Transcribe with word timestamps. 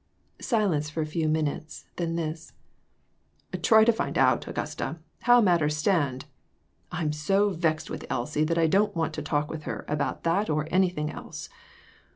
Silence 0.41 0.89
for 0.89 1.01
a 1.01 1.05
few 1.05 1.29
minutes, 1.29 1.85
then 1.97 2.15
this 2.15 2.53
"Try 3.61 3.83
to 3.83 3.91
find 3.93 4.17
out, 4.17 4.47
Augusta, 4.47 4.97
how 5.21 5.39
matters 5.41 5.77
stand. 5.77 6.25
I'm 6.91 7.13
so 7.13 7.51
vexed 7.51 7.91
with 7.91 8.07
Elsie 8.09 8.45
that 8.45 8.57
I 8.57 8.65
don't 8.65 8.95
want 8.95 9.13
to 9.13 9.21
talk 9.21 9.51
with 9.51 9.65
her 9.65 9.85
about 9.87 10.23
that 10.23 10.49
or 10.49 10.67
anything 10.71 11.11
else. 11.11 11.49